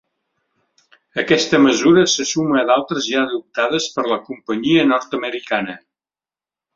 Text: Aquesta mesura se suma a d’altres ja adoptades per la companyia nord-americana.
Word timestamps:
Aquesta 1.23 1.59
mesura 1.65 2.05
se 2.15 2.25
suma 2.31 2.57
a 2.61 2.65
d’altres 2.69 3.09
ja 3.11 3.21
adoptades 3.25 3.87
per 3.99 4.05
la 4.13 4.19
companyia 4.31 4.87
nord-americana. 4.93 5.77